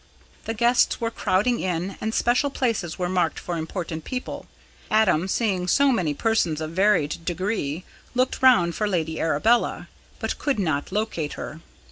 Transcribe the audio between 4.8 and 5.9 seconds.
Adam, seeing